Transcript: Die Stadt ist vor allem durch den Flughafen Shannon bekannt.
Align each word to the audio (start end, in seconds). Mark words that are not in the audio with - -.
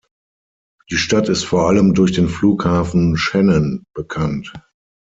Die 0.89 0.97
Stadt 0.97 1.29
ist 1.29 1.43
vor 1.43 1.67
allem 1.67 1.93
durch 1.93 2.11
den 2.11 2.27
Flughafen 2.27 3.17
Shannon 3.17 3.85
bekannt. 3.93 4.51